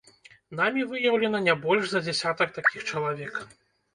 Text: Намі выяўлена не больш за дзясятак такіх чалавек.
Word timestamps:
Намі 0.59 0.85
выяўлена 0.93 1.41
не 1.47 1.53
больш 1.67 1.85
за 1.91 2.01
дзясятак 2.07 2.57
такіх 2.57 2.81
чалавек. 2.95 3.33